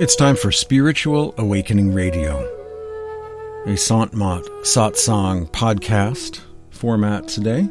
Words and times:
It's 0.00 0.16
time 0.16 0.34
for 0.34 0.50
Spiritual 0.50 1.34
Awakening 1.36 1.92
Radio, 1.92 2.38
a 3.66 3.76
Sant 3.76 4.12
Santmat 4.12 4.48
Satsang 4.62 5.50
podcast 5.50 6.40
format 6.70 7.28
today, 7.28 7.68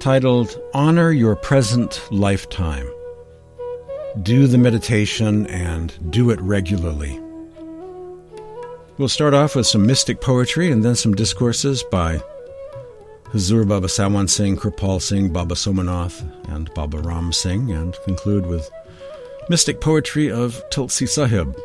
titled 0.00 0.60
Honor 0.74 1.12
Your 1.12 1.36
Present 1.36 2.02
Lifetime. 2.10 2.84
Do 4.20 4.48
the 4.48 4.58
meditation 4.58 5.46
and 5.46 5.94
do 6.10 6.30
it 6.30 6.40
regularly. 6.40 7.20
We'll 8.98 9.06
start 9.06 9.34
off 9.34 9.54
with 9.54 9.68
some 9.68 9.86
mystic 9.86 10.20
poetry 10.20 10.72
and 10.72 10.84
then 10.84 10.96
some 10.96 11.14
discourses 11.14 11.84
by 11.84 12.20
Hazur 13.32 13.68
Baba 13.68 13.86
Sawan 13.86 14.28
Singh, 14.28 14.56
Kirpal 14.56 15.00
Singh, 15.00 15.32
Baba 15.32 15.54
Somanath, 15.54 16.24
and 16.52 16.74
Baba 16.74 16.98
Ram 16.98 17.32
Singh, 17.32 17.70
and 17.70 17.96
conclude 18.04 18.46
with 18.46 18.68
mystic 19.48 19.80
poetry 19.80 20.30
of 20.30 20.62
Tulsi 20.70 21.06
Sahib. 21.06 21.56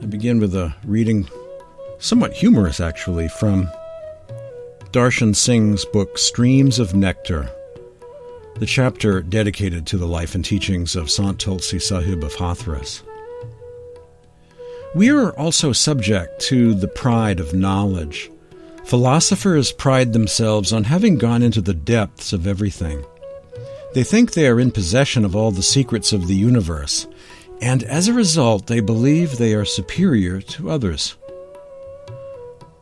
I 0.00 0.06
begin 0.06 0.38
with 0.38 0.54
a 0.54 0.74
reading, 0.84 1.28
somewhat 1.98 2.32
humorous 2.32 2.78
actually, 2.78 3.28
from 3.28 3.68
Darshan 4.92 5.34
Singh's 5.34 5.84
book 5.84 6.16
Streams 6.16 6.78
of 6.78 6.94
Nectar, 6.94 7.50
the 8.56 8.66
chapter 8.66 9.22
dedicated 9.22 9.86
to 9.88 9.98
the 9.98 10.06
life 10.06 10.36
and 10.36 10.44
teachings 10.44 10.94
of 10.94 11.10
Sant 11.10 11.40
Tulsi 11.40 11.80
Sahib 11.80 12.22
of 12.22 12.34
Hathras. 12.34 13.02
We 14.94 15.10
are 15.10 15.32
also 15.32 15.72
subject 15.72 16.40
to 16.42 16.74
the 16.74 16.86
pride 16.86 17.40
of 17.40 17.52
knowledge. 17.52 18.30
Philosophers 18.84 19.72
pride 19.72 20.12
themselves 20.12 20.72
on 20.72 20.84
having 20.84 21.18
gone 21.18 21.42
into 21.42 21.60
the 21.60 21.74
depths 21.74 22.32
of 22.32 22.46
everything. 22.46 23.04
They 23.94 24.02
think 24.02 24.32
they 24.32 24.48
are 24.48 24.58
in 24.58 24.72
possession 24.72 25.24
of 25.24 25.36
all 25.36 25.52
the 25.52 25.62
secrets 25.62 26.12
of 26.12 26.26
the 26.26 26.34
universe, 26.34 27.06
and 27.60 27.84
as 27.84 28.08
a 28.08 28.12
result, 28.12 28.66
they 28.66 28.80
believe 28.80 29.38
they 29.38 29.54
are 29.54 29.64
superior 29.64 30.40
to 30.40 30.68
others. 30.68 31.16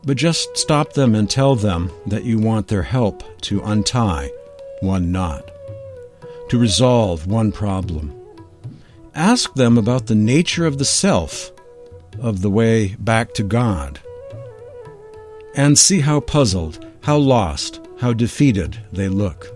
But 0.03 0.17
just 0.17 0.57
stop 0.57 0.93
them 0.93 1.13
and 1.13 1.29
tell 1.29 1.55
them 1.55 1.91
that 2.07 2.23
you 2.23 2.39
want 2.39 2.67
their 2.67 2.81
help 2.81 3.23
to 3.41 3.61
untie 3.61 4.31
one 4.81 5.11
knot, 5.11 5.51
to 6.49 6.57
resolve 6.57 7.27
one 7.27 7.51
problem. 7.51 8.11
Ask 9.13 9.53
them 9.53 9.77
about 9.77 10.07
the 10.07 10.15
nature 10.15 10.65
of 10.65 10.79
the 10.79 10.85
self, 10.85 11.51
of 12.19 12.41
the 12.41 12.49
way 12.49 12.95
back 12.97 13.35
to 13.35 13.43
God, 13.43 13.99
and 15.55 15.77
see 15.77 15.99
how 15.99 16.21
puzzled, 16.21 16.83
how 17.01 17.17
lost, 17.17 17.79
how 17.99 18.13
defeated 18.13 18.79
they 18.91 19.07
look. 19.07 19.52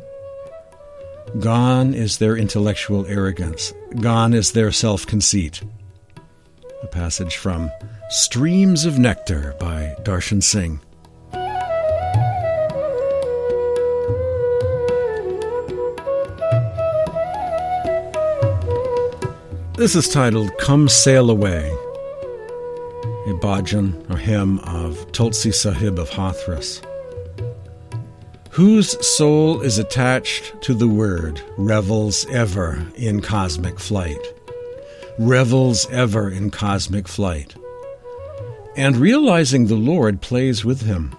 Gone 1.39 1.93
is 1.93 2.17
their 2.17 2.37
intellectual 2.37 3.05
arrogance. 3.05 3.73
Gone 3.99 4.33
is 4.33 4.53
their 4.53 4.71
self 4.71 5.05
conceit. 5.05 5.61
A 6.81 6.87
passage 6.87 7.35
from 7.35 7.69
Streams 8.09 8.85
of 8.85 8.97
Nectar 8.97 9.53
by 9.59 9.95
Darshan 10.03 10.41
Singh. 10.41 10.79
This 19.75 19.95
is 19.95 20.09
titled 20.09 20.49
Come 20.57 20.89
Sail 20.89 21.29
Away, 21.29 21.69
a 23.27 23.33
bhajan 23.33 24.09
or 24.09 24.17
hymn 24.17 24.59
of 24.59 25.11
Tulsi 25.11 25.51
Sahib 25.51 25.99
of 25.99 26.09
Hathras 26.09 26.81
whose 28.57 28.97
soul 29.05 29.61
is 29.61 29.77
attached 29.77 30.59
to 30.63 30.73
the 30.73 30.87
Word, 30.87 31.39
revels 31.57 32.25
ever 32.31 32.83
in 32.95 33.21
cosmic 33.21 33.79
flight. 33.79 34.17
Revels 35.19 35.87
ever 35.91 36.31
in 36.31 36.49
cosmic 36.49 37.07
flight. 37.07 37.53
And 38.75 38.97
realizing 38.97 39.67
the 39.67 39.75
Lord 39.75 40.23
plays 40.23 40.65
with 40.65 40.81
him. 40.81 41.15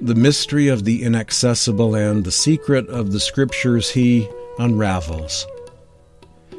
The 0.00 0.16
mystery 0.16 0.66
of 0.66 0.84
the 0.84 1.04
inaccessible 1.04 1.94
and 1.94 2.24
the 2.24 2.32
secret 2.32 2.88
of 2.88 3.12
the 3.12 3.20
Scriptures 3.20 3.92
he 3.92 4.28
unravels. 4.58 5.46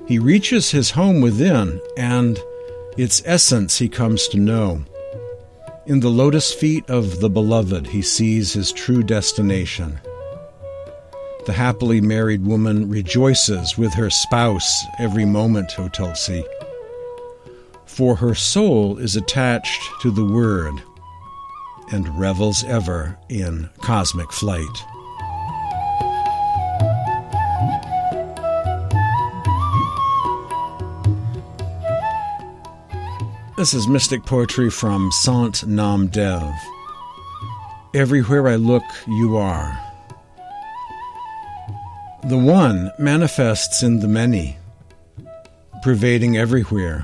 He 0.08 0.18
reaches 0.18 0.72
his 0.72 0.92
home 0.92 1.20
within, 1.20 1.82
and 1.98 2.40
its 2.98 3.22
essence 3.26 3.80
he 3.80 3.90
comes 3.90 4.30
to 4.30 4.38
know. 4.38 4.86
In 5.90 6.02
the 6.02 6.10
lotus 6.10 6.54
feet 6.54 6.88
of 6.88 7.20
the 7.20 7.32
beloved, 7.32 7.88
he 7.88 8.04
sees 8.04 8.54
his 8.54 8.72
true 8.72 9.02
destination. 9.02 10.00
The 11.48 11.54
happily 11.54 12.00
married 12.00 12.46
woman 12.46 12.88
rejoices 12.88 13.76
with 13.76 13.96
her 13.96 14.12
spouse 14.12 14.86
every 15.00 15.26
moment, 15.26 15.80
O 15.80 15.88
Tulsi, 15.88 16.46
for 17.88 18.16
her 18.18 18.36
soul 18.36 19.00
is 19.00 19.16
attached 19.16 19.82
to 20.04 20.12
the 20.12 20.28
Word 20.32 20.76
and 21.92 22.20
revels 22.20 22.64
ever 22.66 23.18
in 23.28 23.68
cosmic 23.82 24.32
flight. 24.32 24.86
This 33.60 33.74
is 33.74 33.90
mystic 33.90 34.26
poetry 34.26 34.70
from 34.70 35.12
Sant 35.12 35.66
Namdev. 35.68 36.58
Everywhere 37.94 38.48
I 38.48 38.56
look, 38.56 38.86
you 39.06 39.36
are. 39.36 39.78
The 42.24 42.38
One 42.38 42.90
manifests 42.98 43.84
in 43.84 44.00
the 44.00 44.08
many, 44.08 44.58
pervading 45.84 46.38
everywhere. 46.38 47.02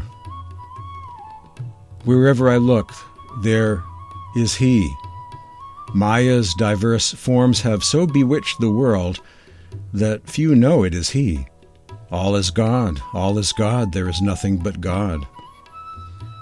Wherever 2.06 2.50
I 2.50 2.56
look, 2.56 2.94
there 3.42 3.84
is 4.38 4.56
He. 4.56 4.90
Maya's 5.94 6.54
diverse 6.54 7.12
forms 7.12 7.60
have 7.64 7.84
so 7.84 8.08
bewitched 8.08 8.62
the 8.62 8.72
world 8.72 9.20
that 9.92 10.30
few 10.30 10.56
know 10.56 10.86
it 10.86 10.94
is 10.94 11.10
He. 11.10 11.48
All 12.12 12.38
is 12.38 12.50
God, 12.50 13.02
all 13.14 13.38
is 13.38 13.52
God, 13.52 13.92
there 13.92 14.08
is 14.08 14.22
nothing 14.22 14.56
but 14.56 14.80
God. 14.80 15.28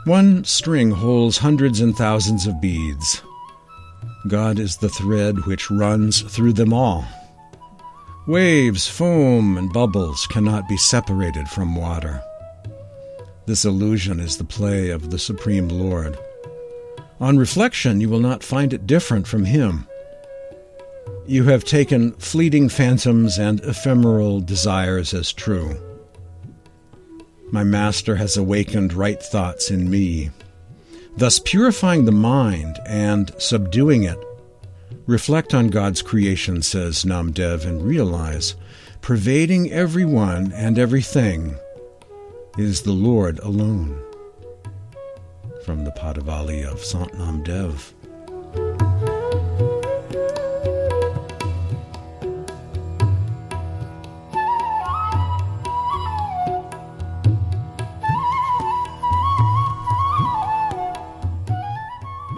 One 0.05 0.43
string 0.43 0.91
holds 0.91 1.37
hundreds 1.37 1.79
and 1.79 1.95
thousands 1.95 2.45
of 2.45 2.59
beads. 2.59 3.21
God 4.27 4.59
is 4.59 4.75
the 4.75 4.89
thread 4.89 5.45
which 5.45 5.71
runs 5.71 6.21
through 6.21 6.53
them 6.53 6.73
all. 6.73 7.05
Waves, 8.27 8.85
foam, 8.85 9.57
and 9.57 9.71
bubbles 9.71 10.27
cannot 10.27 10.67
be 10.67 10.75
separated 10.75 11.47
from 11.47 11.75
water. 11.75 12.21
This 13.45 13.63
illusion 13.63 14.19
is 14.19 14.37
the 14.37 14.43
play 14.43 14.89
of 14.89 15.09
the 15.09 15.19
Supreme 15.19 15.69
Lord. 15.69 16.17
On 17.21 17.37
reflection, 17.37 18.01
you 18.01 18.09
will 18.09 18.19
not 18.19 18.43
find 18.43 18.73
it 18.73 18.85
different 18.85 19.25
from 19.25 19.45
Him. 19.45 19.87
You 21.25 21.45
have 21.45 21.63
taken 21.63 22.11
fleeting 22.13 22.67
phantoms 22.67 23.37
and 23.37 23.61
ephemeral 23.61 24.41
desires 24.41 25.13
as 25.13 25.31
true. 25.31 25.77
My 27.53 27.63
Master 27.63 28.15
has 28.15 28.35
awakened 28.35 28.93
right 28.93 29.21
thoughts 29.21 29.69
in 29.69 29.87
me, 29.87 30.31
thus 31.17 31.37
purifying 31.37 32.05
the 32.05 32.11
mind 32.11 32.79
and 32.87 33.31
subduing 33.37 34.01
it. 34.01 34.17
Reflect 35.05 35.53
on 35.53 35.67
God's 35.67 36.01
creation, 36.01 36.63
says 36.63 37.05
Namdev, 37.05 37.63
and 37.63 37.83
realize, 37.83 38.55
pervading 39.01 39.71
everyone 39.71 40.51
and 40.53 40.79
everything, 40.79 41.55
is 42.57 42.81
the 42.81 42.91
Lord 42.91 43.37
alone. 43.37 44.01
From 45.63 45.83
the 45.83 45.91
Padavali 45.91 46.65
of 46.65 46.83
Sant 46.83 47.11
Namdev. 47.11 48.92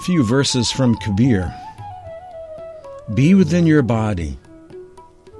Few 0.05 0.23
verses 0.23 0.69
from 0.71 0.95
Kabir. 0.97 1.51
Be 3.15 3.33
within 3.33 3.65
your 3.65 3.81
body, 3.81 4.37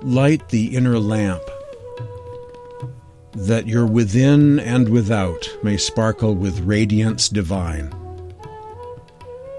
light 0.02 0.50
the 0.50 0.76
inner 0.76 0.98
lamp, 0.98 1.44
that 3.34 3.68
your 3.68 3.86
within 3.86 4.58
and 4.58 4.90
without 4.90 5.48
may 5.62 5.78
sparkle 5.78 6.34
with 6.34 6.62
radiance 6.62 7.30
divine. 7.30 7.94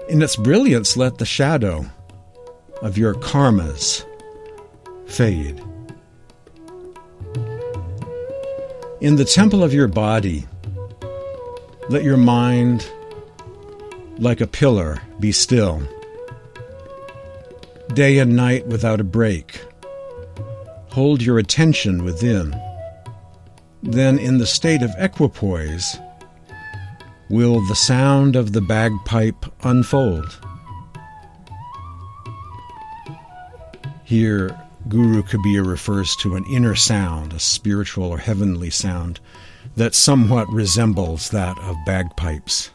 In 0.09 0.21
its 0.21 0.35
brilliance, 0.35 0.97
let 0.97 1.19
the 1.19 1.25
shadow 1.25 1.85
of 2.81 2.97
your 2.97 3.13
karmas 3.13 4.05
fade. 5.05 5.63
In 8.99 9.15
the 9.15 9.23
temple 9.23 9.63
of 9.63 9.73
your 9.73 9.87
body, 9.87 10.45
let 11.87 12.03
your 12.03 12.17
mind 12.17 12.91
like 14.19 14.41
a 14.41 14.47
pillar, 14.47 15.01
be 15.19 15.31
still. 15.31 15.81
Day 17.93 18.19
and 18.19 18.35
night 18.35 18.67
without 18.67 18.99
a 18.99 19.03
break. 19.03 19.63
Hold 20.91 21.21
your 21.21 21.37
attention 21.37 22.03
within. 22.03 22.55
then 23.83 24.17
in 24.19 24.37
the 24.37 24.45
state 24.45 24.81
of 24.81 24.93
equipoise 24.97 25.97
will 27.29 27.65
the 27.67 27.75
sound 27.75 28.35
of 28.35 28.53
the 28.53 28.61
bagpipe 28.61 29.45
unfold. 29.63 30.39
Here, 34.03 34.57
Guru 34.87 35.21
Kabir 35.21 35.63
refers 35.63 36.15
to 36.17 36.35
an 36.35 36.45
inner 36.49 36.75
sound, 36.75 37.33
a 37.33 37.39
spiritual 37.39 38.05
or 38.05 38.17
heavenly 38.17 38.69
sound, 38.69 39.19
that 39.75 39.93
somewhat 39.93 40.49
resembles 40.49 41.29
that 41.29 41.57
of 41.59 41.75
bagpipes. 41.85 42.69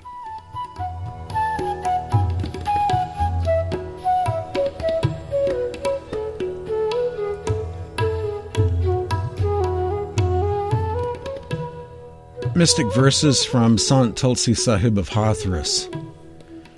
Mystic 12.63 12.93
verses 12.93 13.45
from 13.45 13.77
Sant 13.77 14.17
Tulsi 14.17 14.55
Sahib 14.55 14.97
of 14.97 15.09
Hathras. 15.09 15.93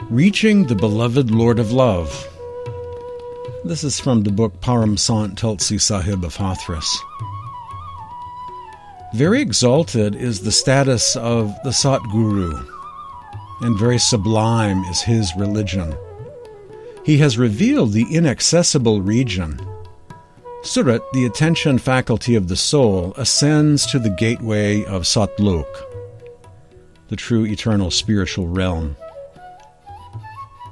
Reaching 0.08 0.66
the 0.66 0.74
Beloved 0.74 1.30
Lord 1.30 1.58
of 1.58 1.72
Love. 1.72 2.26
This 3.66 3.84
is 3.84 4.00
from 4.00 4.22
the 4.22 4.32
book 4.32 4.58
Param 4.62 4.98
Sant 4.98 5.36
Tulsi 5.36 5.76
Sahib 5.76 6.24
of 6.24 6.34
Hathras. 6.36 6.88
Very 9.12 9.42
exalted 9.42 10.16
is 10.16 10.40
the 10.40 10.50
status 10.50 11.16
of 11.16 11.54
the 11.64 11.70
Satguru, 11.70 12.66
and 13.60 13.78
very 13.78 13.98
sublime 13.98 14.82
is 14.84 15.02
his 15.02 15.36
religion. 15.36 15.94
He 17.04 17.18
has 17.18 17.36
revealed 17.36 17.92
the 17.92 18.06
inaccessible 18.10 19.02
region 19.02 19.60
Surat, 20.64 21.02
the 21.12 21.26
attention 21.26 21.76
faculty 21.76 22.36
of 22.36 22.48
the 22.48 22.56
soul, 22.56 23.12
ascends 23.18 23.84
to 23.84 23.98
the 23.98 24.08
gateway 24.08 24.82
of 24.86 25.02
Satlok, 25.02 25.68
the 27.08 27.16
true 27.16 27.44
eternal 27.44 27.90
spiritual 27.90 28.48
realm, 28.48 28.96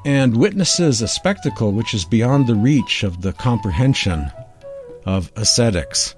and 0.06 0.34
witnesses 0.34 1.02
a 1.02 1.08
spectacle 1.08 1.72
which 1.72 1.92
is 1.92 2.06
beyond 2.06 2.46
the 2.46 2.54
reach 2.54 3.02
of 3.02 3.20
the 3.20 3.34
comprehension 3.34 4.32
of 5.04 5.30
ascetics. 5.36 6.14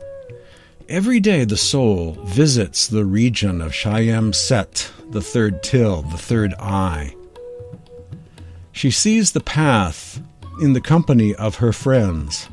Every 0.89 1.19
day 1.19 1.45
the 1.45 1.57
soul 1.57 2.13
visits 2.27 2.87
the 2.87 3.05
region 3.05 3.61
of 3.61 3.73
Shyam 3.73 4.33
Set, 4.33 4.89
the 5.11 5.21
third 5.21 5.65
til, 5.65 6.03
the 6.03 6.17
third 6.17 6.55
eye. 6.61 7.13
She 8.71 8.93
sees 8.93 9.33
the 9.33 9.41
path 9.41 10.23
in 10.61 10.75
the 10.75 10.81
company 10.81 11.35
of 11.35 11.57
her 11.57 11.73
friends 11.73 12.49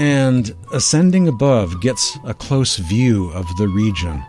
and 0.00 0.56
ascending 0.72 1.28
above 1.28 1.82
gets 1.82 2.18
a 2.24 2.32
close 2.32 2.78
view 2.78 3.28
of 3.32 3.44
the 3.58 3.68
region. 3.68 4.24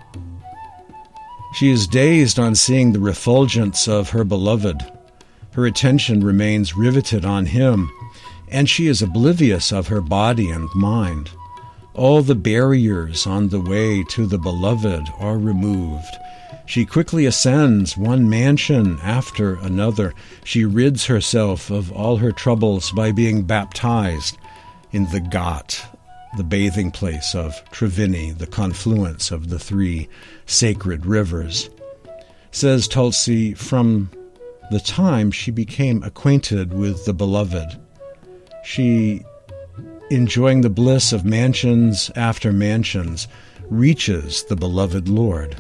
She 1.54 1.72
is 1.72 1.88
dazed 1.88 2.38
on 2.38 2.56
seeing 2.56 2.92
the 2.92 3.00
refulgence 3.00 3.88
of 3.88 4.10
her 4.10 4.26
beloved. 4.26 4.82
Her 5.54 5.66
attention 5.66 6.26
remains 6.26 6.76
riveted 6.76 7.24
on 7.24 7.46
him, 7.46 7.90
and 8.50 8.70
she 8.70 8.88
is 8.88 9.02
oblivious 9.02 9.72
of 9.72 9.88
her 9.88 10.02
body 10.02 10.50
and 10.50 10.68
mind. 10.76 11.32
All 11.94 12.22
the 12.22 12.36
barriers 12.36 13.26
on 13.26 13.48
the 13.48 13.62
way 13.62 14.04
to 14.10 14.26
the 14.26 14.38
beloved 14.38 15.08
are 15.20 15.38
removed. 15.38 16.18
She 16.66 16.86
quickly 16.86 17.26
ascends 17.26 17.96
one 17.96 18.30
mansion 18.30 19.00
after 19.02 19.56
another. 19.56 20.14
She 20.44 20.66
rids 20.66 21.06
herself 21.06 21.70
of 21.70 21.94
all 21.94 22.18
her 22.18 22.34
troubles 22.34 22.92
by 22.92 23.14
being 23.14 23.44
baptized 23.44 24.38
in 24.92 25.06
the 25.06 25.22
Ghat, 25.22 25.84
the 26.38 26.44
bathing 26.44 26.92
place 26.92 27.36
of 27.36 27.64
Triveni, 27.72 28.38
the 28.38 28.48
confluence 28.48 29.32
of 29.32 29.50
the 29.50 29.60
three 29.60 30.10
sacred 30.46 31.06
rivers. 31.06 31.70
Says 32.52 32.88
Tulsi, 32.88 33.54
from 33.54 34.10
the 34.72 34.80
time 34.80 35.32
she 35.32 35.52
became 35.52 36.04
acquainted 36.04 36.74
with 36.74 37.06
the 37.06 37.14
Beloved, 37.14 37.80
she, 38.64 39.24
enjoying 40.10 40.62
the 40.62 40.70
bliss 40.70 41.14
of 41.14 41.26
mansions 41.26 42.12
after 42.16 42.52
mansions, 42.52 43.28
reaches 43.70 44.44
the 44.46 44.56
Beloved 44.56 45.08
Lord. 45.08 45.56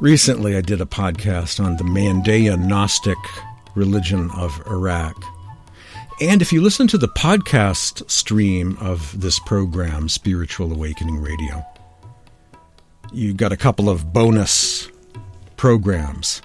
Recently, 0.00 0.56
I 0.56 0.60
did 0.60 0.82
a 0.82 0.86
podcast 0.86 1.58
on 1.58 1.78
the 1.78 1.84
Mandaean 1.84 2.66
Gnostic 2.66 3.16
religion 3.74 4.30
of 4.32 4.60
Iraq. 4.66 5.16
And 6.20 6.42
if 6.42 6.52
you 6.52 6.60
listen 6.60 6.86
to 6.88 6.98
the 6.98 7.08
podcast 7.08 8.08
stream 8.10 8.76
of 8.78 9.18
this 9.18 9.38
program, 9.38 10.10
Spiritual 10.10 10.70
Awakening 10.70 11.22
Radio, 11.22 11.64
you 13.10 13.32
got 13.32 13.52
a 13.52 13.56
couple 13.56 13.88
of 13.88 14.12
bonus 14.12 14.90
programs, 15.56 16.42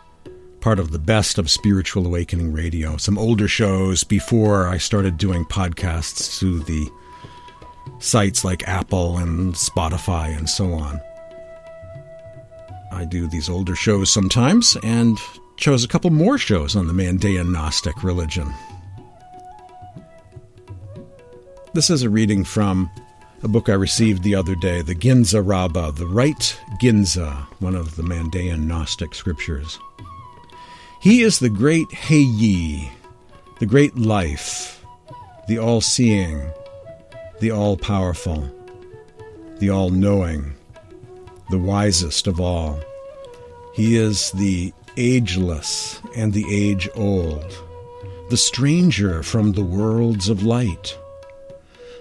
part 0.61 0.79
of 0.79 0.91
the 0.91 0.99
best 0.99 1.37
of 1.37 1.51
Spiritual 1.51 2.05
Awakening 2.05 2.53
Radio, 2.53 2.95
some 2.95 3.17
older 3.17 3.49
shows 3.49 4.05
before 4.05 4.69
I 4.69 4.77
started 4.77 5.17
doing 5.17 5.43
podcasts 5.43 6.39
to 6.39 6.59
the 6.61 6.89
sites 7.99 8.45
like 8.45 8.65
Apple 8.65 9.17
and 9.17 9.55
Spotify 9.55 10.37
and 10.37 10.49
so 10.49 10.71
on. 10.71 11.01
I 13.01 13.05
do 13.05 13.25
these 13.25 13.49
older 13.49 13.75
shows 13.75 14.11
sometimes 14.11 14.77
and 14.83 15.17
chose 15.57 15.83
a 15.83 15.87
couple 15.87 16.11
more 16.11 16.37
shows 16.37 16.75
on 16.75 16.85
the 16.85 16.93
Mandaean 16.93 17.51
Gnostic 17.51 18.03
religion. 18.03 18.53
This 21.73 21.89
is 21.89 22.03
a 22.03 22.11
reading 22.11 22.43
from 22.43 22.91
a 23.41 23.47
book 23.47 23.69
I 23.69 23.73
received 23.73 24.21
the 24.21 24.35
other 24.35 24.53
day, 24.53 24.83
the 24.83 24.93
Ginza 24.93 25.41
Rabba, 25.43 25.93
the 25.93 26.05
Right 26.05 26.55
Ginza, 26.79 27.47
one 27.59 27.73
of 27.73 27.95
the 27.95 28.03
Mandaean 28.03 28.67
Gnostic 28.67 29.15
scriptures. 29.15 29.79
He 31.01 31.23
is 31.23 31.39
the 31.39 31.49
great 31.49 31.87
Hayyi, 31.87 32.87
the 33.57 33.65
great 33.65 33.97
life, 33.97 34.85
the 35.47 35.57
all 35.57 35.81
seeing, 35.81 36.51
the 37.39 37.49
all 37.49 37.77
powerful, 37.77 38.47
the 39.57 39.71
all 39.71 39.89
knowing 39.89 40.53
the 41.49 41.57
wisest 41.57 42.27
of 42.27 42.39
all. 42.39 42.79
He 43.73 43.95
is 43.95 44.31
the 44.31 44.73
ageless 44.97 46.01
and 46.15 46.33
the 46.33 46.45
age 46.49 46.89
old, 46.95 47.63
the 48.29 48.37
stranger 48.37 49.23
from 49.23 49.53
the 49.53 49.63
worlds 49.63 50.27
of 50.27 50.43
light, 50.43 50.97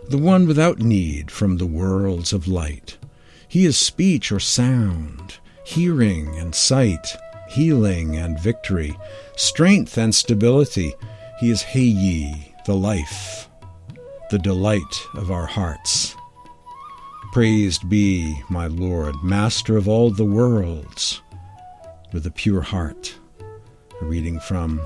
the 0.09 0.19
one 0.19 0.47
without 0.49 0.81
need 0.81 1.31
from 1.31 1.57
the 1.57 1.67
worlds 1.67 2.33
of 2.33 2.49
light. 2.49 2.99
He 3.47 3.67
is 3.67 3.79
speech 3.79 4.33
or 4.33 4.41
sound, 4.41 5.39
hearing 5.65 6.37
and 6.37 6.55
sight, 6.55 7.17
healing 7.49 8.17
and 8.17 8.39
victory, 8.41 8.97
strength 9.37 9.97
and 9.97 10.13
stability. 10.15 10.95
He 11.39 11.51
is 11.51 11.63
Hayyi, 11.63 12.65
the 12.65 12.75
life, 12.75 13.49
the 14.31 14.39
delight 14.39 15.07
of 15.15 15.31
our 15.31 15.47
hearts. 15.47 16.17
Praised 17.33 17.89
be 17.89 18.43
my 18.51 18.67
Lord, 18.67 19.15
Master 19.23 19.77
of 19.77 19.89
all 19.89 20.11
the 20.11 20.25
worlds, 20.25 21.23
with 22.13 22.27
a 22.27 22.31
pure 22.31 22.63
heart. 22.63 23.17
A 24.01 24.05
reading 24.05 24.41
from 24.41 24.81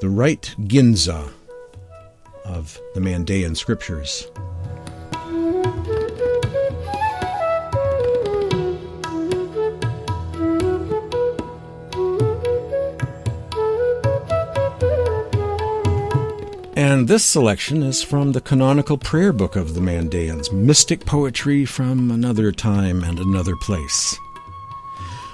the 0.00 0.08
Right 0.08 0.54
Ginza 0.60 1.32
of 2.44 2.80
the 2.94 3.00
Mandaean 3.00 3.56
Scriptures. 3.56 4.26
And 16.76 17.08
this 17.08 17.24
selection 17.24 17.82
is 17.82 18.02
from 18.02 18.32
the 18.32 18.40
canonical 18.40 18.98
prayer 18.98 19.32
book 19.32 19.54
of 19.54 19.74
the 19.74 19.80
Mandaeans, 19.80 20.52
mystic 20.52 21.04
poetry 21.04 21.64
from 21.64 22.10
another 22.10 22.52
time 22.52 23.04
and 23.04 23.18
another 23.18 23.54
place. 23.56 24.16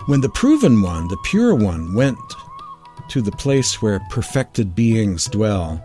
When 0.07 0.21
the 0.21 0.29
proven 0.29 0.83
one, 0.83 1.09
the 1.09 1.17
pure 1.25 1.55
one, 1.55 1.95
went 1.95 2.19
to 3.09 3.23
the 3.23 3.33
place 3.33 3.83
where 3.83 4.01
perfected 4.11 4.75
beings 4.75 5.27
dwell, 5.27 5.85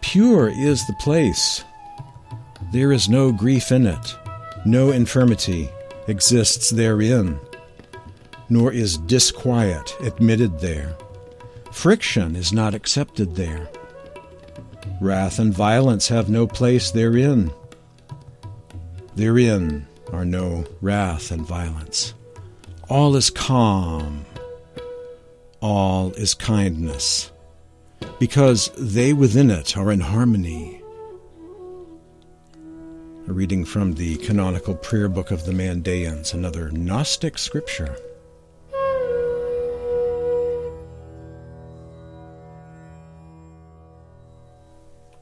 pure 0.00 0.48
is 0.48 0.86
the 0.86 0.96
place. 1.00 1.64
There 2.72 2.92
is 2.92 3.08
no 3.08 3.32
grief 3.32 3.70
in 3.70 3.86
it, 3.86 4.16
no 4.64 4.90
infirmity 4.90 5.68
exists 6.06 6.70
therein, 6.70 7.38
nor 8.48 8.72
is 8.72 8.98
disquiet 8.98 9.94
admitted 10.00 10.60
there. 10.60 10.96
Friction 11.70 12.34
is 12.34 12.52
not 12.52 12.74
accepted 12.74 13.36
there 13.36 13.68
Wrath 15.00 15.38
and 15.38 15.54
violence 15.54 16.08
have 16.08 16.28
no 16.28 16.48
place 16.48 16.90
therein. 16.90 17.52
Therein 19.14 19.86
are 20.12 20.24
no 20.24 20.64
wrath 20.80 21.30
and 21.30 21.46
violence. 21.46 22.14
All 22.88 23.16
is 23.16 23.28
calm. 23.28 24.24
All 25.60 26.12
is 26.12 26.32
kindness, 26.32 27.30
because 28.18 28.70
they 28.78 29.12
within 29.12 29.50
it 29.50 29.76
are 29.76 29.92
in 29.92 30.00
harmony. 30.00 30.80
A 33.26 33.32
reading 33.32 33.66
from 33.66 33.92
the 33.92 34.16
canonical 34.16 34.74
prayer 34.74 35.10
book 35.10 35.30
of 35.30 35.44
the 35.44 35.52
Mandaeans, 35.52 36.32
another 36.32 36.70
Gnostic 36.70 37.36
scripture. 37.36 37.94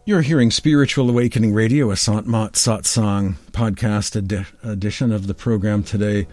You're 0.04 0.22
hearing 0.22 0.52
Spiritual 0.52 1.10
Awakening 1.10 1.52
Radio, 1.52 1.90
a 1.90 1.96
Sant 1.96 2.28
Mat 2.28 2.52
Satsang 2.52 3.34
podcast 3.50 4.14
edi- 4.14 4.46
edition 4.62 5.10
of 5.10 5.26
the 5.26 5.34
program 5.34 5.82
today 5.82 6.28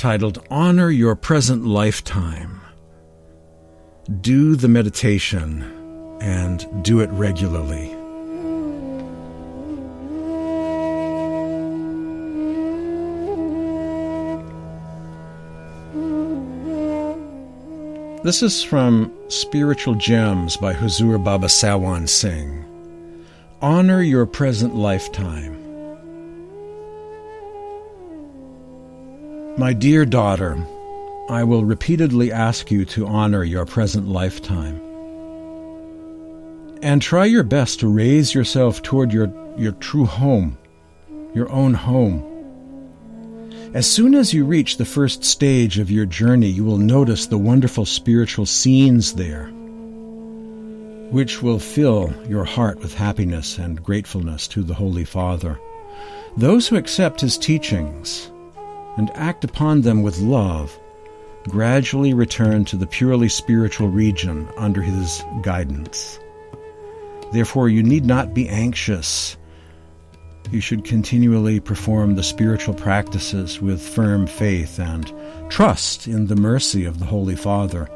titled 0.00 0.42
Honor 0.50 0.88
Your 0.88 1.14
Present 1.14 1.66
Lifetime. 1.66 2.62
Do 4.22 4.56
the 4.56 4.66
meditation 4.66 5.62
and 6.22 6.66
do 6.82 7.00
it 7.00 7.10
regularly. 7.10 7.88
This 18.24 18.42
is 18.42 18.62
from 18.62 19.12
Spiritual 19.28 19.96
Gems 19.96 20.56
by 20.56 20.72
Hazur 20.72 21.22
Baba 21.22 21.48
Sawan 21.48 22.08
Singh. 22.08 22.64
Honor 23.60 24.00
your 24.00 24.24
present 24.24 24.74
lifetime. 24.74 25.59
My 29.60 29.74
dear 29.74 30.06
daughter, 30.06 30.56
I 31.28 31.44
will 31.44 31.66
repeatedly 31.66 32.32
ask 32.32 32.70
you 32.70 32.86
to 32.86 33.06
honor 33.06 33.44
your 33.44 33.66
present 33.66 34.08
lifetime. 34.08 34.80
And 36.80 37.02
try 37.02 37.26
your 37.26 37.42
best 37.42 37.80
to 37.80 37.92
raise 37.92 38.34
yourself 38.34 38.80
toward 38.80 39.12
your, 39.12 39.30
your 39.58 39.72
true 39.72 40.06
home, 40.06 40.56
your 41.34 41.52
own 41.52 41.74
home. 41.74 42.24
As 43.74 43.86
soon 43.86 44.14
as 44.14 44.32
you 44.32 44.46
reach 44.46 44.78
the 44.78 44.86
first 44.86 45.24
stage 45.24 45.78
of 45.78 45.90
your 45.90 46.06
journey, 46.06 46.48
you 46.48 46.64
will 46.64 46.78
notice 46.78 47.26
the 47.26 47.36
wonderful 47.36 47.84
spiritual 47.84 48.46
scenes 48.46 49.12
there 49.12 49.50
which 51.10 51.42
will 51.42 51.58
fill 51.58 52.14
your 52.26 52.44
heart 52.44 52.78
with 52.78 52.94
happiness 52.94 53.58
and 53.58 53.84
gratefulness 53.84 54.48
to 54.48 54.62
the 54.62 54.72
Holy 54.72 55.04
Father. 55.04 55.60
Those 56.34 56.66
who 56.66 56.76
accept 56.76 57.20
his 57.20 57.36
teachings 57.36 58.30
and 59.00 59.10
act 59.16 59.44
upon 59.44 59.80
them 59.80 60.02
with 60.02 60.18
love 60.18 60.78
gradually 61.48 62.12
return 62.12 62.66
to 62.66 62.76
the 62.76 62.86
purely 62.86 63.30
spiritual 63.30 63.88
region 63.88 64.46
under 64.58 64.82
his 64.82 65.24
guidance. 65.40 66.20
Therefore, 67.32 67.70
you 67.70 67.82
need 67.82 68.04
not 68.04 68.34
be 68.34 68.46
anxious. 68.46 69.38
You 70.50 70.60
should 70.60 70.84
continually 70.84 71.60
perform 71.60 72.14
the 72.14 72.22
spiritual 72.22 72.74
practices 72.74 73.58
with 73.58 73.80
firm 73.80 74.26
faith 74.26 74.78
and 74.78 75.10
trust 75.48 76.06
in 76.06 76.26
the 76.26 76.36
mercy 76.36 76.84
of 76.84 76.98
the 76.98 77.06
Holy 77.06 77.36
Father, 77.36 77.86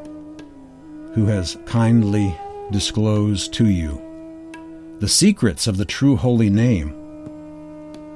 who 1.12 1.26
has 1.26 1.58
kindly 1.66 2.34
disclosed 2.70 3.52
to 3.52 3.66
you 3.66 4.00
the 5.00 5.08
secrets 5.08 5.66
of 5.66 5.76
the 5.76 5.84
true 5.84 6.16
holy 6.16 6.49
name, 6.49 6.94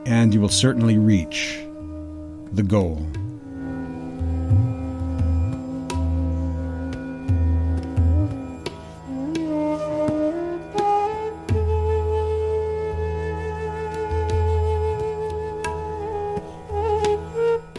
and 0.06 0.32
you 0.32 0.40
will 0.40 0.48
certainly 0.48 0.96
reach 0.96 1.67
the 2.52 2.62
goal. 2.62 3.06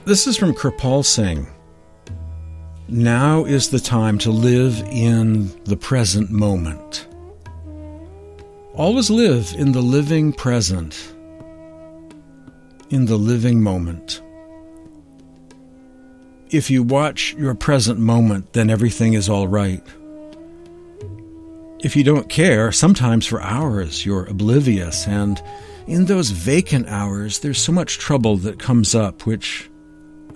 This 0.10 0.26
is 0.26 0.38
from 0.38 0.56
Kirpal 0.56 1.06
Singh. 1.06 1.48
Now 2.88 3.46
is 3.46 3.70
the 3.70 3.80
time 3.80 4.18
to 4.20 4.32
live 4.32 4.82
in 4.90 5.50
the 5.66 5.78
present 5.78 6.32
moment. 6.32 7.08
Always 8.74 9.12
live 9.12 9.54
in 9.56 9.72
the 9.72 9.82
living 9.82 10.34
present, 10.34 11.14
in 12.90 13.06
the 13.06 13.18
living 13.18 13.62
moment. 13.62 14.24
If 16.52 16.72
you 16.72 16.82
watch 16.82 17.36
your 17.36 17.54
present 17.54 18.00
moment, 18.00 18.54
then 18.54 18.72
everything 18.72 19.14
is 19.14 19.30
all 19.30 19.48
right. 19.48 19.84
If 21.82 21.96
you 21.96 22.04
don't 22.04 22.28
care, 22.28 22.72
sometimes 22.72 23.28
for 23.28 23.40
hours 23.40 24.04
you're 24.04 24.26
oblivious, 24.26 25.08
and 25.08 25.40
in 25.86 26.06
those 26.06 26.32
vacant 26.32 26.88
hours 26.88 27.40
there's 27.40 27.60
so 27.60 27.72
much 27.72 28.00
trouble 28.00 28.36
that 28.38 28.58
comes 28.58 28.96
up 28.96 29.28
which 29.28 29.70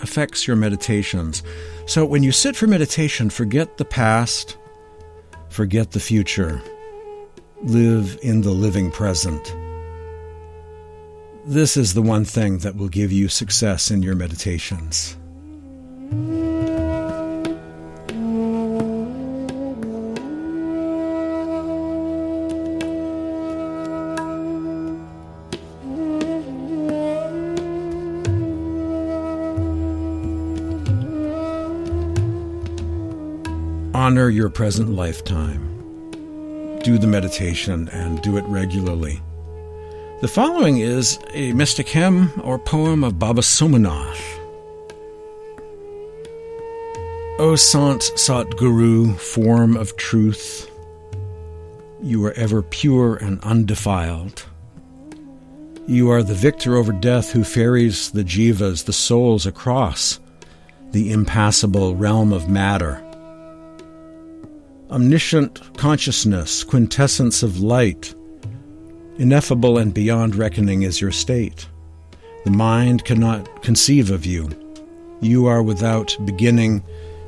affects 0.01 0.48
your 0.48 0.55
meditations. 0.55 1.41
So 1.88 2.05
when 2.05 2.22
you 2.22 2.32
sit 2.32 2.55
for 2.55 2.67
meditation, 2.67 3.32
forget 3.32 3.77
the 3.77 3.86
past, 3.86 4.55
forget 5.50 5.91
the 5.91 6.00
future. 6.00 6.62
Live 7.63 8.20
in 8.22 8.41
the 8.41 8.51
living 8.51 8.91
present. 8.91 9.55
This 11.46 11.75
is 11.75 11.96
the 11.96 12.03
one 12.03 12.24
thing 12.24 12.60
that 12.60 12.75
will 12.75 12.89
give 12.89 13.12
you 13.12 13.29
success 13.29 13.89
in 13.89 14.03
your 14.03 14.15
meditations. 14.15 15.17
Honor 34.04 34.30
your 34.30 34.50
present 34.50 34.90
lifetime. 34.90 35.62
Do 36.84 36.98
the 36.98 37.08
meditation 37.08 37.88
and 37.90 38.22
do 38.22 38.36
it 38.36 38.44
regularly. 38.44 39.22
The 40.20 40.28
following 40.28 40.80
is 40.80 41.18
a 41.34 41.54
mystic 41.54 41.88
hymn 41.88 42.32
or 42.44 42.60
poem 42.60 43.04
of 43.06 43.18
Baba 43.18 43.42
Somanath. 43.42 44.43
O 47.44 47.58
Sant 47.58 48.04
Sat 48.16 48.56
Guru, 48.56 49.16
form 49.16 49.76
of 49.76 49.98
truth, 49.98 50.72
you 52.02 52.26
are 52.26 52.32
ever 52.36 52.62
pure 52.62 53.18
and 53.18 53.38
undefiled. 53.42 54.46
You 55.86 56.10
are 56.10 56.24
the 56.24 56.34
victor 56.34 56.78
over 56.78 56.94
death 56.94 57.34
who 57.34 57.44
ferries 57.44 58.12
the 58.12 58.24
jivas, 58.24 58.86
the 58.86 58.94
souls, 58.94 59.46
across 59.46 60.22
the 60.92 61.12
impassable 61.12 61.98
realm 61.98 62.32
of 62.32 62.48
matter 62.48 63.04
omniscient 64.90 65.60
consciousness, 65.76 66.64
quintessence 66.64 67.44
of 67.44 67.60
light. 67.60 68.16
Ineffable 69.18 69.78
and 69.78 69.94
beyond 69.94 70.38
reckoning 70.38 70.84
is 70.84 71.02
your 71.02 71.12
state. 71.12 71.68
The 72.46 72.52
mind 72.52 73.04
cannot 73.04 73.62
conceive 73.62 74.12
of 74.12 74.26
you. 74.26 74.50
You 75.20 75.46
are 75.48 75.62
without 75.62 76.16
beginning 76.24 76.84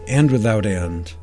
and 0.07 0.31
without 0.31 0.65
end. 0.65 1.13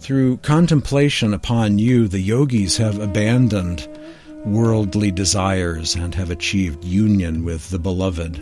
Through 0.00 0.38
contemplation 0.38 1.32
upon 1.32 1.78
you, 1.78 2.08
the 2.08 2.20
yogis 2.20 2.76
have 2.76 2.98
abandoned 2.98 3.88
worldly 4.44 5.10
desires 5.10 5.94
and 5.94 6.14
have 6.14 6.30
achieved 6.30 6.84
union 6.84 7.44
with 7.44 7.70
the 7.70 7.78
Beloved. 7.78 8.34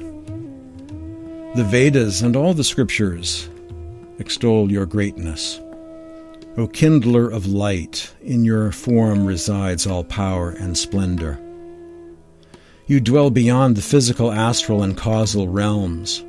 The 1.54 1.64
Vedas 1.64 2.22
and 2.22 2.34
all 2.34 2.54
the 2.54 2.64
scriptures 2.64 3.48
extol 4.18 4.72
your 4.72 4.86
greatness. 4.86 5.60
O 6.56 6.66
kindler 6.66 7.30
of 7.30 7.46
light, 7.46 8.12
in 8.22 8.44
your 8.44 8.72
form 8.72 9.24
resides 9.24 9.86
all 9.86 10.04
power 10.04 10.50
and 10.50 10.76
splendor. 10.76 11.38
You 12.86 13.00
dwell 13.00 13.30
beyond 13.30 13.76
the 13.76 13.82
physical, 13.82 14.32
astral, 14.32 14.82
and 14.82 14.96
causal 14.96 15.48
realms. 15.48 16.24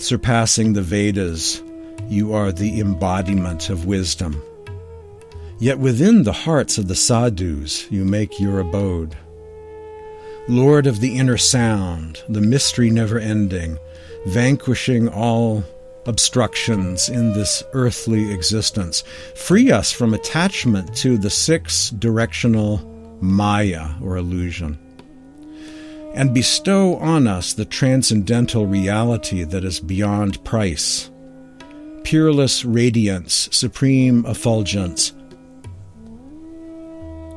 Surpassing 0.00 0.72
the 0.72 0.80
Vedas, 0.80 1.62
you 2.08 2.32
are 2.32 2.52
the 2.52 2.80
embodiment 2.80 3.68
of 3.68 3.84
wisdom. 3.84 4.42
Yet 5.58 5.78
within 5.78 6.22
the 6.22 6.32
hearts 6.32 6.78
of 6.78 6.88
the 6.88 6.94
sadhus 6.94 7.86
you 7.92 8.06
make 8.06 8.40
your 8.40 8.60
abode. 8.60 9.14
Lord 10.48 10.86
of 10.86 11.00
the 11.00 11.18
inner 11.18 11.36
sound, 11.36 12.22
the 12.30 12.40
mystery 12.40 12.88
never 12.88 13.18
ending, 13.18 13.76
vanquishing 14.26 15.06
all 15.06 15.62
obstructions 16.06 17.10
in 17.10 17.34
this 17.34 17.62
earthly 17.74 18.32
existence. 18.32 19.04
Free 19.36 19.70
us 19.70 19.92
from 19.92 20.14
attachment 20.14 20.96
to 20.96 21.18
the 21.18 21.30
six 21.30 21.90
directional 21.90 22.78
Maya 23.20 23.90
or 24.02 24.16
illusion. 24.16 24.78
And 26.14 26.34
bestow 26.34 26.96
on 26.96 27.26
us 27.26 27.52
the 27.52 27.64
transcendental 27.64 28.66
reality 28.66 29.44
that 29.44 29.64
is 29.64 29.80
beyond 29.80 30.42
price. 30.44 31.10
Peerless 32.04 32.64
radiance, 32.64 33.48
supreme 33.52 34.24
effulgence. 34.26 35.12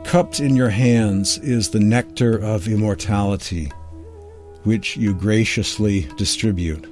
Cupped 0.04 0.40
in 0.40 0.56
your 0.56 0.70
hands 0.70 1.38
is 1.40 1.70
the 1.70 1.80
nectar 1.80 2.38
of 2.38 2.68
immortality, 2.68 3.72
which 4.64 4.98
you 4.98 5.14
graciously 5.14 6.08
distribute. 6.18 6.88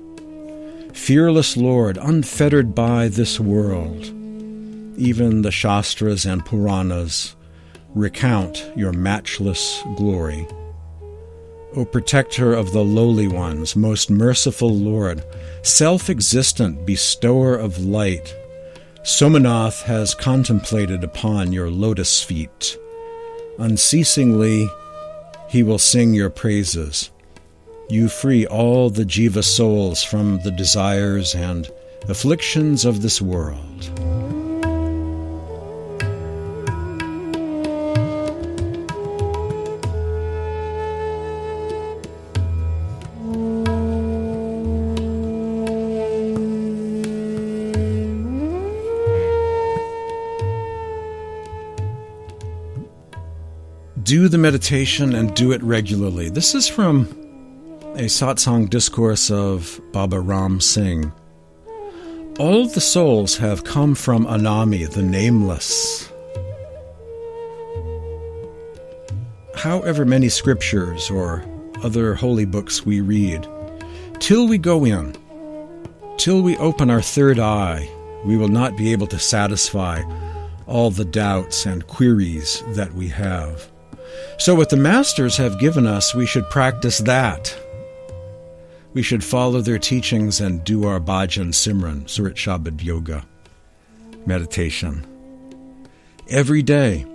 Fearless 0.94 1.56
Lord, 1.56 1.98
unfettered 1.98 2.76
by 2.76 3.08
this 3.08 3.40
world, 3.40 4.06
even 4.98 5.42
the 5.42 5.52
Shastras 5.52 6.26
and 6.26 6.46
Puranas 6.46 7.36
recount 7.96 8.72
your 8.76 8.92
matchless 8.92 9.82
glory. 9.96 10.46
O 11.74 11.86
protector 11.86 12.54
of 12.54 12.74
the 12.74 12.84
lowly 12.84 13.28
ones, 13.28 13.76
most 13.78 14.10
merciful 14.10 14.76
Lord, 14.76 15.24
self 15.64 16.10
existent 16.10 16.86
bestower 16.86 17.56
of 17.56 17.86
light, 17.86 18.36
Somanath 19.04 19.84
has 19.84 20.14
contemplated 20.14 21.04
upon 21.04 21.54
your 21.54 21.72
lotus 21.72 22.22
feet. 22.22 22.78
Unceasingly, 23.58 24.70
he 25.50 25.64
will 25.64 25.80
sing 25.80 26.14
your 26.14 26.30
praises. 26.30 27.10
You 27.90 28.10
free 28.10 28.46
all 28.46 28.90
the 28.90 29.04
jiva 29.04 29.44
souls 29.44 30.04
from 30.04 30.40
the 30.44 30.52
desires 30.52 31.34
and 31.34 31.70
afflictions 32.08 32.86
of 32.86 33.02
this 33.02 33.22
world. 33.22 33.91
The 54.32 54.38
meditation 54.38 55.14
and 55.14 55.36
do 55.36 55.52
it 55.52 55.62
regularly. 55.62 56.30
This 56.30 56.56
is 56.56 56.66
from 56.66 57.02
a 57.96 58.06
satsang 58.06 58.70
discourse 58.70 59.30
of 59.30 59.82
Baba 59.92 60.22
Ram 60.22 60.62
Singh. 60.62 61.12
All 62.40 62.66
the 62.68 62.80
souls 62.80 63.36
have 63.38 63.66
come 63.66 63.94
from 63.94 64.26
Anami, 64.26 64.90
the 64.90 65.04
nameless. 65.04 66.10
However 69.56 70.06
many 70.06 70.30
scriptures 70.30 71.12
or 71.12 71.44
other 71.84 72.16
holy 72.16 72.46
books 72.46 72.86
we 72.86 73.02
read, 73.02 73.46
till 74.20 74.48
we 74.48 74.58
go 74.58 74.86
in, 74.86 75.14
till 76.18 76.42
we 76.42 76.56
open 76.58 76.90
our 76.90 77.02
third 77.02 77.38
eye, 77.38 77.90
we 78.24 78.38
will 78.38 78.48
not 78.48 78.78
be 78.78 78.94
able 78.94 79.08
to 79.08 79.20
satisfy 79.20 80.02
all 80.68 80.90
the 80.90 81.06
doubts 81.06 81.66
and 81.66 81.86
queries 81.88 82.64
that 82.70 82.94
we 82.94 83.10
have. 83.10 83.71
So, 84.38 84.56
what 84.56 84.70
the 84.70 84.78
masters 84.78 85.38
have 85.38 85.60
given 85.60 85.86
us, 85.86 86.16
we 86.16 86.26
should 86.26 86.50
practice 86.50 86.98
that. 87.00 87.56
We 88.94 89.04
should 89.04 89.24
follow 89.24 89.62
their 89.62 89.80
teachings 89.80 90.42
and 90.42 90.64
do 90.64 90.86
our 90.86 91.00
bhajan 91.00 91.54
simran, 91.54 92.10
Surat 92.10 92.36
Shabad 92.36 92.84
yoga, 92.84 93.26
meditation. 94.26 95.06
Every 96.28 96.62
day. 96.62 97.06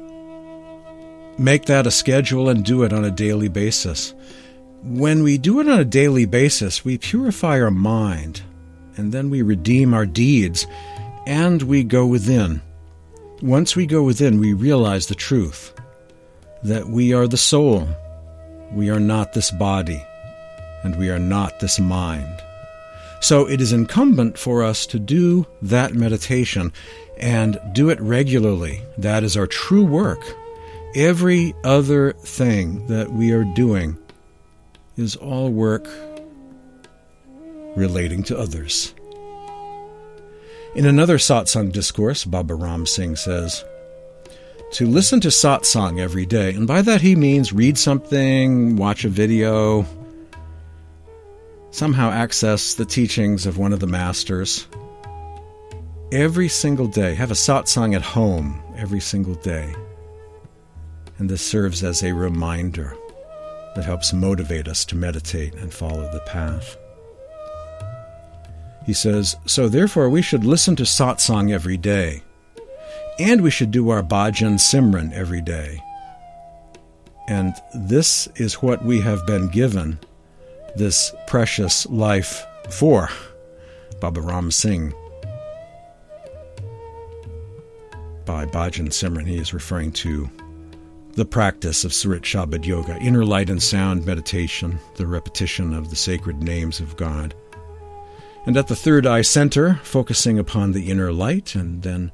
Make 1.38 1.66
that 1.66 1.86
a 1.86 1.90
schedule 1.90 2.48
and 2.48 2.64
do 2.64 2.82
it 2.82 2.92
on 2.92 3.04
a 3.04 3.10
daily 3.10 3.48
basis. 3.48 4.14
When 4.82 5.22
we 5.22 5.36
do 5.36 5.60
it 5.60 5.68
on 5.68 5.80
a 5.80 5.84
daily 5.84 6.24
basis, 6.24 6.84
we 6.84 6.96
purify 6.96 7.60
our 7.60 7.70
mind, 7.70 8.42
and 8.96 9.12
then 9.12 9.28
we 9.28 9.42
redeem 9.42 9.92
our 9.92 10.06
deeds, 10.06 10.66
and 11.26 11.60
we 11.62 11.82
go 11.84 12.06
within. 12.06 12.62
Once 13.42 13.76
we 13.76 13.84
go 13.84 14.02
within, 14.02 14.38
we 14.38 14.54
realize 14.54 15.08
the 15.08 15.14
truth 15.14 15.75
that 16.66 16.88
we 16.88 17.14
are 17.14 17.28
the 17.28 17.36
soul. 17.36 17.86
We 18.72 18.90
are 18.90 19.00
not 19.00 19.32
this 19.32 19.52
body, 19.52 20.04
and 20.82 20.96
we 20.96 21.10
are 21.10 21.18
not 21.18 21.60
this 21.60 21.78
mind. 21.78 22.42
So 23.20 23.48
it 23.48 23.60
is 23.60 23.72
incumbent 23.72 24.36
for 24.36 24.64
us 24.64 24.84
to 24.86 24.98
do 24.98 25.46
that 25.62 25.94
meditation 25.94 26.72
and 27.18 27.60
do 27.72 27.88
it 27.88 28.00
regularly. 28.00 28.82
That 28.98 29.22
is 29.22 29.36
our 29.36 29.46
true 29.46 29.84
work. 29.84 30.20
Every 30.96 31.54
other 31.62 32.12
thing 32.12 32.86
that 32.88 33.12
we 33.12 33.30
are 33.32 33.44
doing 33.44 33.96
is 34.96 35.14
all 35.14 35.50
work 35.50 35.88
relating 37.76 38.24
to 38.24 38.38
others. 38.38 38.92
In 40.74 40.84
another 40.84 41.18
satsang 41.18 41.70
discourse, 41.70 42.24
Baba 42.24 42.54
Ram 42.54 42.86
Singh 42.86 43.16
says, 43.16 43.64
to 44.72 44.86
listen 44.86 45.20
to 45.20 45.28
satsang 45.28 46.00
every 46.00 46.26
day. 46.26 46.52
And 46.54 46.66
by 46.66 46.82
that 46.82 47.00
he 47.00 47.14
means 47.16 47.52
read 47.52 47.78
something, 47.78 48.76
watch 48.76 49.04
a 49.04 49.08
video, 49.08 49.86
somehow 51.70 52.10
access 52.10 52.74
the 52.74 52.84
teachings 52.84 53.46
of 53.46 53.58
one 53.58 53.72
of 53.72 53.80
the 53.80 53.86
masters. 53.86 54.66
Every 56.12 56.48
single 56.48 56.86
day. 56.86 57.14
Have 57.14 57.30
a 57.30 57.34
satsang 57.34 57.94
at 57.94 58.02
home 58.02 58.62
every 58.76 59.00
single 59.00 59.34
day. 59.34 59.74
And 61.18 61.28
this 61.28 61.42
serves 61.42 61.82
as 61.82 62.02
a 62.02 62.12
reminder 62.12 62.96
that 63.74 63.84
helps 63.84 64.12
motivate 64.12 64.68
us 64.68 64.84
to 64.86 64.96
meditate 64.96 65.54
and 65.54 65.72
follow 65.72 66.10
the 66.12 66.22
path. 66.26 66.76
He 68.84 68.92
says, 68.92 69.36
So 69.46 69.68
therefore 69.68 70.08
we 70.08 70.22
should 70.22 70.44
listen 70.44 70.76
to 70.76 70.84
satsang 70.84 71.52
every 71.52 71.76
day 71.76 72.22
and 73.18 73.40
we 73.40 73.50
should 73.50 73.70
do 73.70 73.90
our 73.90 74.02
bhajan 74.02 74.54
simran 74.58 75.12
every 75.12 75.40
day. 75.40 75.82
And 77.28 77.54
this 77.74 78.28
is 78.36 78.62
what 78.62 78.84
we 78.84 79.00
have 79.00 79.26
been 79.26 79.48
given 79.48 79.98
this 80.76 81.14
precious 81.26 81.86
life 81.86 82.44
for. 82.70 83.08
Baba 84.00 84.20
Ram 84.20 84.50
Singh. 84.50 84.92
By 88.24 88.44
Bhajan 88.44 88.88
Simran, 88.88 89.26
he 89.26 89.38
is 89.38 89.54
referring 89.54 89.92
to 89.92 90.28
the 91.12 91.24
practice 91.24 91.84
of 91.84 91.94
Surat 91.94 92.22
Shabad 92.22 92.66
Yoga, 92.66 92.96
inner 92.98 93.24
light 93.24 93.48
and 93.48 93.62
sound 93.62 94.04
meditation, 94.04 94.78
the 94.96 95.06
repetition 95.06 95.72
of 95.72 95.88
the 95.88 95.96
sacred 95.96 96.42
names 96.42 96.78
of 96.78 96.96
God. 96.96 97.34
And 98.44 98.56
at 98.56 98.66
the 98.66 98.76
third 98.76 99.06
eye 99.06 99.22
center, 99.22 99.80
focusing 99.82 100.38
upon 100.38 100.72
the 100.72 100.90
inner 100.90 101.12
light 101.12 101.54
and 101.54 101.82
then 101.82 102.12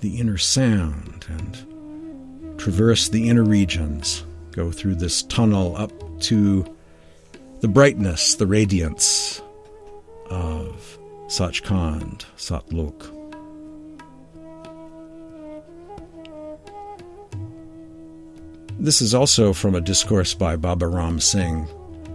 the 0.00 0.18
inner 0.18 0.38
sound 0.38 1.26
and 1.28 2.58
traverse 2.58 3.08
the 3.08 3.28
inner 3.28 3.44
regions, 3.44 4.24
go 4.52 4.70
through 4.70 4.94
this 4.94 5.22
tunnel 5.24 5.76
up 5.76 5.92
to 6.20 6.64
the 7.60 7.68
brightness, 7.68 8.34
the 8.34 8.46
radiance 8.46 9.42
of 10.30 10.98
Sachkhand, 11.26 12.24
Satlok. 12.36 13.16
This 18.78 19.02
is 19.02 19.14
also 19.14 19.52
from 19.52 19.74
a 19.74 19.80
discourse 19.80 20.32
by 20.32 20.56
Baba 20.56 20.86
Ram 20.86 21.20
Singh 21.20 21.68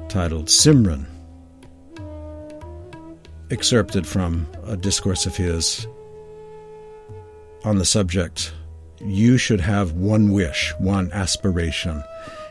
titled 0.09 0.47
Simran, 0.47 1.05
excerpted 3.51 4.07
from 4.07 4.47
a 4.63 4.75
discourse 4.75 5.27
of 5.27 5.35
his 5.35 5.85
on 7.65 7.79
the 7.79 7.85
subject, 7.85 8.53
you 8.99 9.37
should 9.37 9.59
have 9.59 9.93
one 9.93 10.31
wish, 10.31 10.71
one 10.77 11.11
aspiration, 11.11 12.03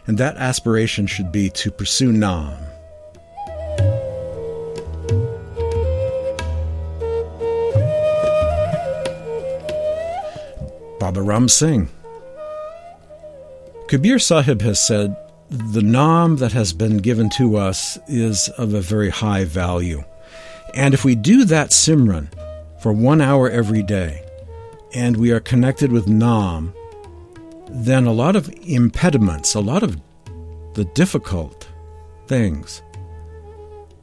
and 0.06 0.18
that 0.18 0.36
aspiration 0.36 1.06
should 1.06 1.30
be 1.30 1.48
to 1.50 1.70
pursue 1.70 2.12
Nam. 2.12 2.58
Baba 10.98 11.22
Ram 11.22 11.48
Singh. 11.48 11.88
Kabir 13.88 14.18
Sahib 14.18 14.62
has 14.62 14.84
said, 14.84 15.16
The 15.50 15.82
Nam 15.82 16.36
that 16.36 16.52
has 16.52 16.72
been 16.72 16.96
given 16.96 17.30
to 17.30 17.56
us 17.56 17.98
is 18.08 18.48
of 18.58 18.74
a 18.74 18.80
very 18.80 19.10
high 19.10 19.44
value. 19.44 20.02
And 20.74 20.92
if 20.94 21.04
we 21.04 21.14
do 21.14 21.44
that 21.44 21.70
Simran 21.70 22.28
for 22.80 22.92
one 22.92 23.20
hour 23.20 23.48
every 23.48 23.82
day, 23.82 24.23
and 24.94 25.16
we 25.16 25.32
are 25.32 25.40
connected 25.40 25.90
with 25.90 26.08
Nam, 26.08 26.72
then 27.68 28.06
a 28.06 28.12
lot 28.12 28.36
of 28.36 28.48
impediments, 28.62 29.54
a 29.54 29.60
lot 29.60 29.82
of 29.82 30.00
the 30.74 30.84
difficult 30.94 31.68
things 32.26 32.82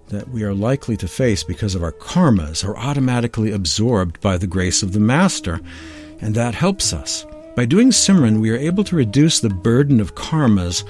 that 0.10 0.28
we 0.30 0.44
are 0.44 0.54
likely 0.54 0.98
to 0.98 1.08
face 1.08 1.44
because 1.44 1.74
of 1.74 1.84
our 1.84 1.94
karmas 1.94 2.68
are 2.68 2.78
automatically 2.78 3.52
absorbed 3.52 4.20
by 4.20 4.38
the 4.38 4.48
grace 4.48 4.84
of 4.84 4.92
the 4.92 5.00
Master, 5.00 5.62
and 6.20 6.36
that 6.36 6.54
helps 6.54 6.92
us. 6.92 7.26
By 7.56 7.66
doing 7.66 7.90
Simran, 7.90 8.42
we 8.42 8.50
are 8.50 8.58
able 8.58 8.84
to 8.86 8.96
reduce 8.96 9.40
the 9.40 9.50
burden 9.50 10.00
of 10.00 10.16
karmas 10.16 10.84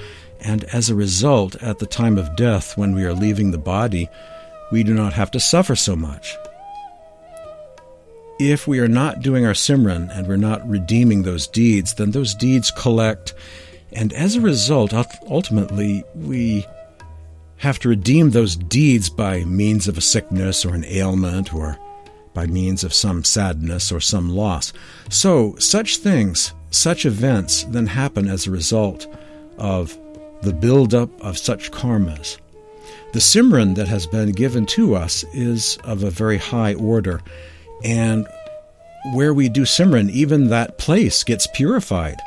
And 0.44 0.64
as 0.64 0.90
a 0.90 0.96
result, 0.96 1.54
at 1.62 1.78
the 1.78 1.86
time 1.86 2.18
of 2.18 2.34
death, 2.34 2.76
when 2.76 2.96
we 2.96 3.04
are 3.04 3.14
leaving 3.14 3.52
the 3.52 3.58
body, 3.58 4.08
we 4.72 4.82
do 4.82 4.92
not 4.92 5.12
have 5.12 5.30
to 5.32 5.40
suffer 5.40 5.76
so 5.76 5.94
much. 5.94 6.36
If 8.50 8.66
we 8.66 8.80
are 8.80 8.88
not 8.88 9.20
doing 9.20 9.46
our 9.46 9.52
Simran 9.52 10.10
and 10.10 10.26
we're 10.26 10.36
not 10.36 10.68
redeeming 10.68 11.22
those 11.22 11.46
deeds, 11.46 11.94
then 11.94 12.10
those 12.10 12.34
deeds 12.34 12.72
collect, 12.72 13.34
and 13.92 14.12
as 14.12 14.34
a 14.34 14.40
result, 14.40 14.92
ultimately, 15.28 16.02
we 16.14 16.66
have 17.58 17.78
to 17.78 17.88
redeem 17.88 18.30
those 18.30 18.56
deeds 18.56 19.08
by 19.08 19.44
means 19.44 19.86
of 19.86 19.96
a 19.96 20.00
sickness 20.00 20.64
or 20.64 20.74
an 20.74 20.84
ailment 20.86 21.54
or 21.54 21.78
by 22.34 22.46
means 22.46 22.82
of 22.82 22.92
some 22.92 23.22
sadness 23.22 23.92
or 23.92 24.00
some 24.00 24.28
loss. 24.30 24.72
So, 25.08 25.54
such 25.58 25.98
things, 25.98 26.52
such 26.70 27.06
events, 27.06 27.62
then 27.64 27.86
happen 27.86 28.28
as 28.28 28.46
a 28.46 28.50
result 28.50 29.06
of 29.58 29.96
the 30.42 30.52
buildup 30.52 31.08
of 31.20 31.38
such 31.38 31.70
karmas. 31.70 32.38
The 33.12 33.20
Simran 33.20 33.76
that 33.76 33.88
has 33.88 34.06
been 34.06 34.32
given 34.32 34.66
to 34.66 34.96
us 34.96 35.22
is 35.32 35.78
of 35.84 36.02
a 36.02 36.10
very 36.10 36.38
high 36.38 36.74
order, 36.74 37.20
and 37.84 38.26
where 39.12 39.34
we 39.34 39.48
do 39.48 39.62
Simran, 39.62 40.10
even 40.10 40.48
that 40.48 40.78
place 40.78 41.24
gets 41.24 41.46
purified. 41.48 42.20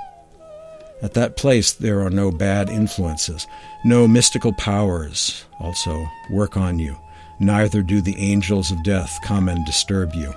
At 1.02 1.14
that 1.14 1.38
place, 1.38 1.72
there 1.72 2.02
are 2.02 2.10
no 2.10 2.32
bad 2.32 2.70
influences, 2.70 3.48
no 3.84 4.08
mystical 4.08 4.54
powers 4.54 5.46
also 5.60 6.06
work 6.30 6.58
on 6.58 6.80
you. 6.80 6.98
Neither 7.40 7.82
do 7.82 8.02
the 8.02 8.18
angels 8.18 8.72
of 8.72 8.84
death 8.84 9.20
come 9.24 9.50
and 9.50 9.66
disturb 9.66 10.14
you. 10.14 10.34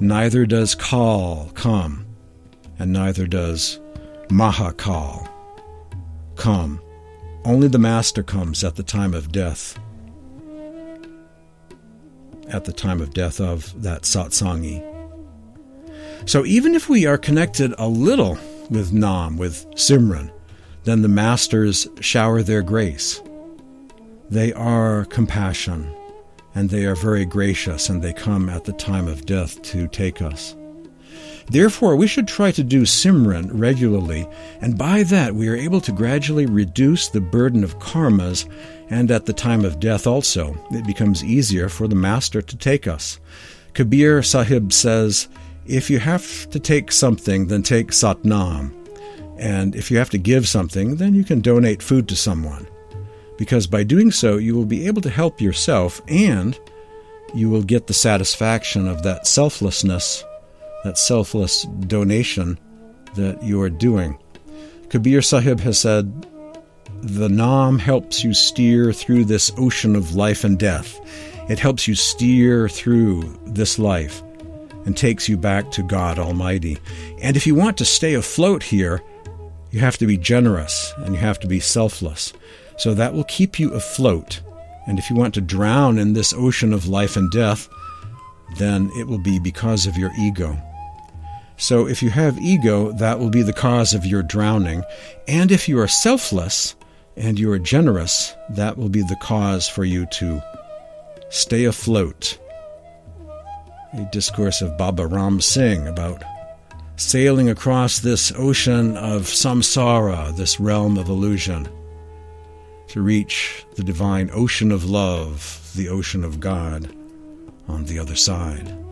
Neither 0.00 0.44
does 0.44 0.74
Kal 0.74 1.50
come, 1.54 2.04
and 2.78 2.92
neither 2.92 3.26
does 3.26 3.80
Mahakal 4.28 5.28
come. 6.34 6.80
Only 7.44 7.68
the 7.68 7.78
Master 7.78 8.22
comes 8.22 8.64
at 8.64 8.74
the 8.74 8.82
time 8.82 9.14
of 9.14 9.30
death. 9.30 9.78
At 12.48 12.64
the 12.64 12.72
time 12.72 13.00
of 13.00 13.12
death 13.12 13.40
of 13.40 13.82
that 13.82 14.02
satsangi. 14.02 14.82
So 16.26 16.44
even 16.44 16.74
if 16.74 16.88
we 16.88 17.06
are 17.06 17.18
connected 17.18 17.74
a 17.78 17.88
little 17.88 18.38
with 18.70 18.92
Nam, 18.92 19.36
with 19.36 19.66
Simran, 19.72 20.30
then 20.84 21.02
the 21.02 21.08
Masters 21.08 21.88
shower 22.00 22.42
their 22.42 22.62
grace. 22.62 23.20
They 24.30 24.52
are 24.52 25.04
compassion, 25.06 25.92
and 26.54 26.70
they 26.70 26.84
are 26.84 26.96
very 26.96 27.24
gracious, 27.24 27.88
and 27.88 28.02
they 28.02 28.12
come 28.12 28.48
at 28.48 28.64
the 28.64 28.72
time 28.72 29.06
of 29.06 29.26
death 29.26 29.60
to 29.62 29.88
take 29.88 30.22
us. 30.22 30.56
Therefore, 31.48 31.94
we 31.94 32.08
should 32.08 32.26
try 32.26 32.50
to 32.52 32.64
do 32.64 32.82
Simran 32.82 33.50
regularly, 33.52 34.26
and 34.60 34.76
by 34.76 35.04
that 35.04 35.34
we 35.34 35.48
are 35.48 35.56
able 35.56 35.80
to 35.82 35.92
gradually 35.92 36.46
reduce 36.46 37.08
the 37.08 37.20
burden 37.20 37.62
of 37.62 37.78
karmas, 37.78 38.48
and 38.90 39.10
at 39.10 39.26
the 39.26 39.32
time 39.32 39.64
of 39.64 39.78
death 39.78 40.06
also, 40.06 40.56
it 40.72 40.86
becomes 40.86 41.22
easier 41.22 41.68
for 41.68 41.86
the 41.86 41.94
Master 41.94 42.42
to 42.42 42.56
take 42.56 42.88
us. 42.88 43.20
Kabir 43.74 44.22
Sahib 44.22 44.72
says, 44.72 45.28
If 45.66 45.88
you 45.88 46.00
have 46.00 46.50
to 46.50 46.58
take 46.58 46.90
something, 46.90 47.46
then 47.46 47.62
take 47.62 47.88
Satnam. 47.88 48.72
And 49.38 49.76
if 49.76 49.90
you 49.90 49.98
have 49.98 50.10
to 50.10 50.18
give 50.18 50.48
something, 50.48 50.96
then 50.96 51.14
you 51.14 51.22
can 51.22 51.40
donate 51.40 51.82
food 51.82 52.08
to 52.08 52.16
someone. 52.16 52.66
Because 53.36 53.66
by 53.66 53.84
doing 53.84 54.10
so, 54.10 54.38
you 54.38 54.54
will 54.54 54.64
be 54.64 54.86
able 54.86 55.02
to 55.02 55.10
help 55.10 55.40
yourself 55.40 56.00
and 56.08 56.58
you 57.34 57.50
will 57.50 57.62
get 57.62 57.86
the 57.86 57.92
satisfaction 57.92 58.88
of 58.88 59.02
that 59.02 59.26
selflessness 59.26 60.24
that 60.86 60.96
selfless 60.96 61.64
donation 61.88 62.56
that 63.16 63.42
you 63.42 63.60
are 63.60 63.68
doing. 63.68 64.16
Kabir 64.88 65.20
Sahib 65.20 65.58
has 65.58 65.80
said, 65.80 66.26
The 67.02 67.28
Nam 67.28 67.80
helps 67.80 68.22
you 68.22 68.32
steer 68.32 68.92
through 68.92 69.24
this 69.24 69.50
ocean 69.58 69.96
of 69.96 70.14
life 70.14 70.44
and 70.44 70.56
death. 70.56 71.00
It 71.50 71.58
helps 71.58 71.88
you 71.88 71.96
steer 71.96 72.68
through 72.68 73.36
this 73.46 73.80
life 73.80 74.22
and 74.84 74.96
takes 74.96 75.28
you 75.28 75.36
back 75.36 75.72
to 75.72 75.82
God 75.82 76.20
Almighty. 76.20 76.78
And 77.20 77.36
if 77.36 77.48
you 77.48 77.56
want 77.56 77.76
to 77.78 77.84
stay 77.84 78.14
afloat 78.14 78.62
here, 78.62 79.02
you 79.72 79.80
have 79.80 79.98
to 79.98 80.06
be 80.06 80.16
generous 80.16 80.94
and 80.98 81.16
you 81.16 81.20
have 81.20 81.40
to 81.40 81.48
be 81.48 81.58
selfless. 81.58 82.32
So 82.78 82.94
that 82.94 83.12
will 83.12 83.24
keep 83.24 83.58
you 83.58 83.72
afloat. 83.72 84.40
And 84.86 85.00
if 85.00 85.10
you 85.10 85.16
want 85.16 85.34
to 85.34 85.40
drown 85.40 85.98
in 85.98 86.12
this 86.12 86.32
ocean 86.32 86.72
of 86.72 86.86
life 86.86 87.16
and 87.16 87.28
death, 87.32 87.68
then 88.56 88.88
it 88.96 89.08
will 89.08 89.18
be 89.18 89.40
because 89.40 89.88
of 89.88 89.96
your 89.96 90.12
ego. 90.16 90.56
So 91.56 91.88
if 91.88 92.02
you 92.02 92.10
have 92.10 92.38
ego, 92.38 92.92
that 92.92 93.18
will 93.18 93.30
be 93.30 93.42
the 93.42 93.52
cause 93.52 93.94
of 93.94 94.04
your 94.04 94.22
drowning. 94.22 94.82
And 95.26 95.50
if 95.50 95.68
you 95.68 95.78
are 95.80 95.88
selfless 95.88 96.74
and 97.16 97.38
you 97.38 97.50
are 97.50 97.58
generous, 97.58 98.34
that 98.50 98.76
will 98.76 98.90
be 98.90 99.02
the 99.02 99.16
cause 99.22 99.66
for 99.66 99.84
you 99.84 100.06
to 100.06 100.40
stay 101.30 101.64
afloat. 101.64 102.38
A 103.94 104.08
discourse 104.12 104.60
of 104.60 104.76
Baba 104.76 105.06
Ram 105.06 105.40
Singh 105.40 105.86
about 105.86 106.22
sailing 106.96 107.48
across 107.48 108.00
this 108.00 108.32
ocean 108.36 108.96
of 108.96 109.22
samsara, 109.22 110.36
this 110.36 110.60
realm 110.60 110.98
of 110.98 111.08
illusion, 111.08 111.68
to 112.88 113.00
reach 113.00 113.64
the 113.76 113.82
divine 113.82 114.30
ocean 114.32 114.70
of 114.70 114.84
love, 114.84 115.72
the 115.74 115.88
ocean 115.88 116.24
of 116.24 116.40
God 116.40 116.94
on 117.68 117.84
the 117.86 117.98
other 117.98 118.16
side. 118.16 118.85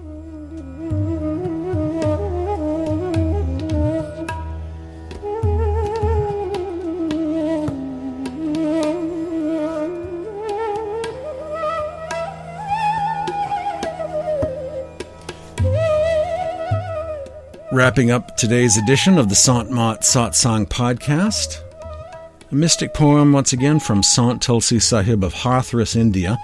Wrapping 17.75 18.13
up 18.13 18.37
today's 18.37 18.77
edition 18.77 19.19
of 19.19 19.29
the 19.29 19.35
Sant 19.35 19.69
Mat 19.69 20.03
Satsang 20.03 20.65
podcast, 20.65 21.61
a 22.53 22.55
mystic 22.55 22.95
poem 22.95 23.33
once 23.33 23.53
again 23.53 23.81
from 23.81 24.01
Sant 24.01 24.41
Tulsi 24.41 24.79
Sahib 24.79 25.25
of 25.25 25.35
Hathras, 25.35 25.97
India. 25.97 26.39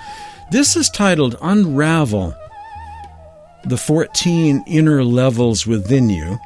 This 0.50 0.74
is 0.74 0.90
titled 0.90 1.36
Unravel 1.40 2.34
the 3.62 3.76
14 3.76 4.64
Inner 4.66 5.04
Levels 5.04 5.68
Within 5.68 6.10
You. 6.10 6.36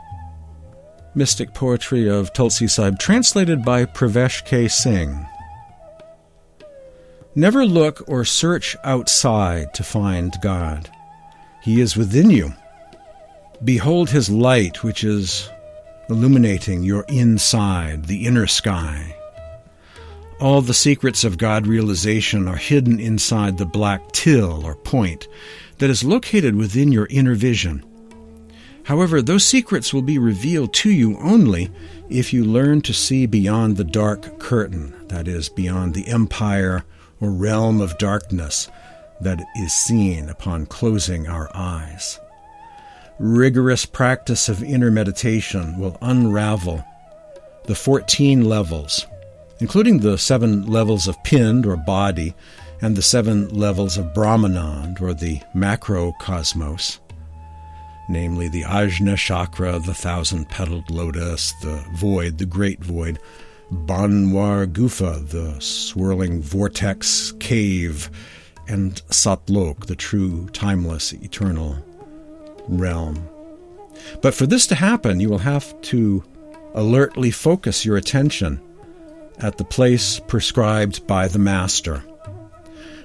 Mystic 1.14 1.55
poetry 1.55 2.07
of 2.07 2.35
Tulsi 2.35 2.68
Sahib, 2.68 2.99
translated 2.99 3.64
by 3.64 3.87
Pravesh 3.87 4.44
K. 4.44 4.68
Singh. 4.68 5.27
Never 7.35 7.64
look 7.64 8.07
or 8.07 8.27
search 8.27 8.77
outside 8.85 9.73
to 9.73 9.83
find 9.83 10.35
God. 10.42 10.90
He 11.62 11.81
is 11.81 11.97
within 11.97 12.29
you 12.29 12.53
Behold 13.62 14.11
his 14.11 14.29
light, 14.29 14.83
which 14.83 15.05
is 15.05 15.49
illuminating 16.09 16.83
your 16.83 17.05
inside, 17.09 18.07
the 18.07 18.27
inner 18.27 18.47
sky. 18.47 19.17
All 20.40 20.61
the 20.61 20.75
secrets 20.75 21.25
of 21.25 21.38
God 21.38 21.67
realization 21.67 22.49
are 22.49 22.57
hidden 22.57 22.99
inside 22.99 23.57
the 23.57 23.64
black 23.64 24.12
til 24.12 24.67
or 24.67 24.75
point 24.75 25.29
that 25.79 25.88
is 25.88 26.05
located 26.05 26.57
within 26.57 26.90
your 26.90 27.07
inner 27.09 27.35
vision. 27.35 27.85
However, 28.85 29.23
those 29.23 29.47
secrets 29.47 29.95
will 29.95 30.03
be 30.03 30.19
revealed 30.19 30.75
to 30.75 30.90
you 30.90 31.17
only 31.19 31.71
if 32.11 32.33
you 32.35 32.45
learn 32.45 32.83
to 32.83 32.93
see 32.93 33.25
beyond 33.25 33.77
the 33.77 33.85
dark 33.85 34.38
curtain, 34.38 34.95
that 35.09 35.27
is, 35.27 35.49
beyond 35.49 35.95
the 35.95 36.09
empire 36.09 36.85
or 37.21 37.31
realm 37.31 37.81
of 37.81 37.97
darkness 37.97 38.69
that 39.23 39.43
is 39.57 39.73
seen 39.73 40.29
upon 40.29 40.67
closing 40.67 41.29
our 41.29 41.51
eyes 41.55 42.19
rigorous 43.18 43.87
practice 43.87 44.48
of 44.48 44.62
inner 44.62 44.90
meditation 44.90 45.79
will 45.79 45.96
unravel 46.03 46.85
the 47.64 47.74
14 47.74 48.44
levels, 48.44 49.07
including 49.61 50.00
the 50.00 50.18
seven 50.18 50.66
levels 50.66 51.07
of 51.07 51.22
pind 51.24 51.66
or 51.66 51.77
body 51.77 52.35
and 52.83 52.96
the 52.96 53.03
seven 53.03 53.48
levels 53.48 53.96
of 53.96 54.12
Brahmanand 54.12 55.00
or 55.00 55.14
the 55.14 55.40
macrocosmos, 55.55 56.98
namely 58.09 58.48
the 58.48 58.62
Ajna 58.62 59.16
chakra, 59.16 59.79
the 59.79 59.94
thousand 59.94 60.48
petaled 60.48 60.90
lotus, 60.90 61.53
the 61.62 61.83
void, 61.94 62.38
the 62.38 62.46
great 62.46 62.83
void, 62.85 63.18
Bhanwar 63.72 64.66
Gufa, 64.66 65.27
the 65.31 65.59
swirling 65.61 66.42
vortex 66.42 67.33
cave, 67.40 68.11
and 68.68 68.96
Satlok, 69.09 69.87
the 69.87 69.96
true, 69.96 70.48
timeless, 70.53 71.12
eternal 71.12 71.83
realm. 72.68 73.29
But 74.22 74.35
for 74.35 74.46
this 74.46 74.66
to 74.68 74.74
happen, 74.74 75.20
you 75.20 75.29
will 75.29 75.38
have 75.38 75.81
to 75.83 76.24
alertly 76.74 77.31
focus 77.31 77.85
your 77.85 77.96
attention 77.96 78.61
at 79.38 79.59
the 79.59 79.64
place 79.64 80.20
prescribed 80.20 81.07
by 81.07 81.29
the 81.29 81.38
Master. 81.38 82.03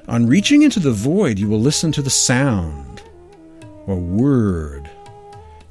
On 0.08 0.28
reaching 0.28 0.64
into 0.64 0.80
the 0.80 0.92
void, 0.92 1.38
you 1.38 1.48
will 1.48 1.60
listen 1.60 1.92
to 1.92 2.02
the 2.02 2.10
sound 2.10 3.02
or 3.86 3.96
word, 3.96 4.90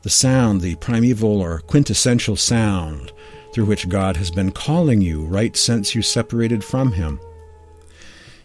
the 0.03 0.11
sound, 0.11 0.61
the 0.61 0.77
primeval 0.77 1.41
or 1.41 1.59
quintessential 1.61 2.37
sound 2.37 3.13
through 3.53 3.65
which 3.65 3.89
God 3.89 4.17
has 4.17 4.31
been 4.31 4.53
calling 4.53 5.01
you 5.01 5.25
right 5.25 5.57
since 5.57 5.95
you 5.95 6.03
separated 6.03 6.63
from 6.63 6.93
Him. 6.93 7.19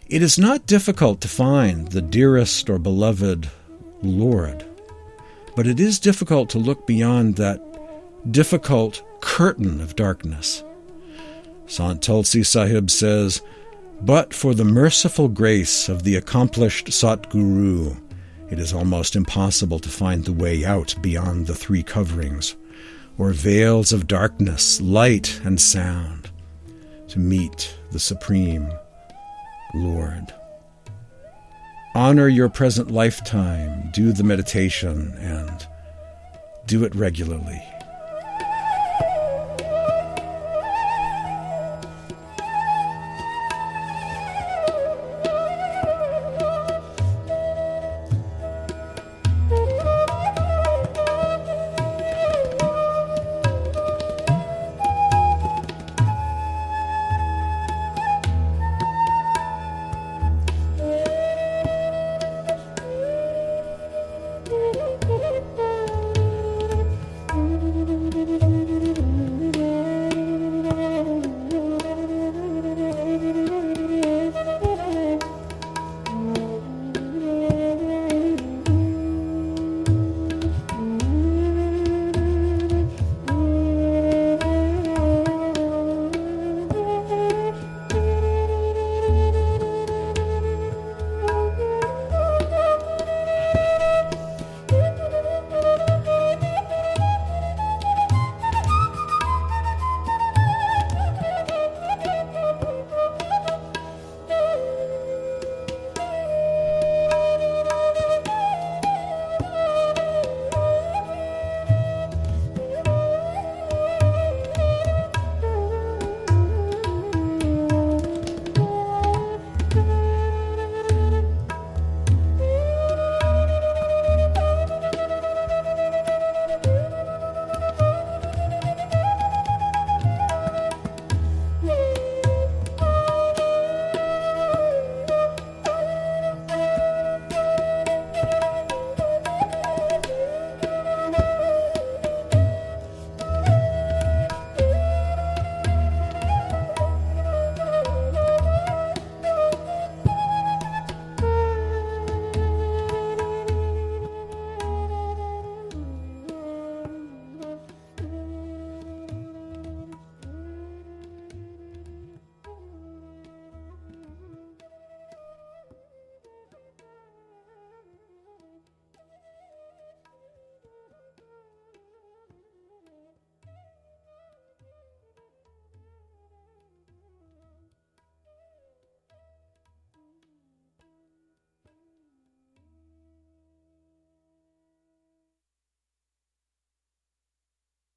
It 0.08 0.22
is 0.22 0.38
not 0.38 0.66
difficult 0.66 1.20
to 1.22 1.28
find 1.28 1.88
the 1.88 2.02
dearest 2.02 2.68
or 2.68 2.78
beloved 2.78 3.50
Lord, 4.02 4.64
but 5.56 5.66
it 5.66 5.80
is 5.80 5.98
difficult 5.98 6.50
to 6.50 6.58
look 6.58 6.86
beyond 6.86 7.36
that 7.36 7.60
difficult 8.30 9.02
curtain 9.20 9.80
of 9.80 9.96
darkness. 9.96 10.64
Sant 11.66 12.02
Tulsi 12.02 12.42
Sahib 12.42 12.90
says, 12.90 13.40
But 14.00 14.34
for 14.34 14.54
the 14.54 14.64
merciful 14.64 15.28
grace 15.28 15.88
of 15.88 16.02
the 16.02 16.16
accomplished 16.16 16.88
Satguru, 16.88 18.00
it 18.50 18.58
is 18.58 18.72
almost 18.72 19.16
impossible 19.16 19.78
to 19.78 19.88
find 19.88 20.24
the 20.24 20.32
way 20.32 20.64
out 20.64 20.94
beyond 21.00 21.46
the 21.46 21.54
three 21.54 21.82
coverings, 21.82 22.56
or 23.16 23.30
veils 23.30 23.92
of 23.92 24.06
darkness, 24.06 24.80
light, 24.80 25.40
and 25.44 25.60
sound, 25.60 26.30
to 27.08 27.18
meet 27.18 27.76
the 27.92 27.98
Supreme 27.98 28.70
Lord. 29.74 30.34
Honor 31.96 32.26
your 32.26 32.48
present 32.48 32.90
lifetime, 32.90 33.90
do 33.92 34.12
the 34.12 34.24
meditation, 34.24 35.14
and 35.20 35.64
do 36.66 36.82
it 36.82 36.92
regularly. 36.92 37.62